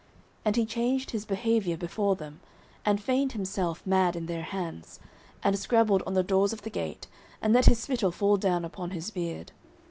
[0.01, 0.09] 09:021:013
[0.45, 2.39] And he changed his behaviour before them,
[2.83, 4.99] and feigned himself mad in their hands,
[5.43, 7.05] and scrabbled on the doors of the gate,
[7.39, 9.51] and let his spittle fall down upon his beard.